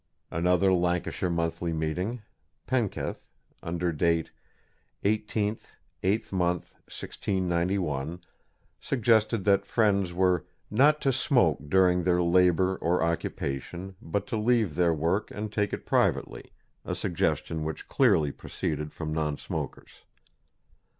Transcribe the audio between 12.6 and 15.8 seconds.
or occupation, but to leave their work and take